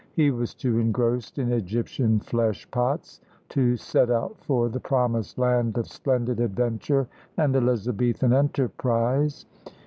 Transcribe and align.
He 0.15 0.31
was 0.31 0.55
too 0.55 0.79
engrossed 0.79 1.37
in 1.37 1.51
Egyptian 1.51 2.19
flesh 2.21 2.67
pots 2.71 3.21
to 3.49 3.77
set 3.77 4.09
out 4.09 4.35
for 4.39 4.67
the 4.67 4.79
Promised 4.79 5.37
Land 5.37 5.77
of 5.77 5.87
splendid 5.87 6.39
adventure 6.39 7.07
and 7.37 7.55
Elizabethan 7.55 8.33
enterprise. 8.33 9.45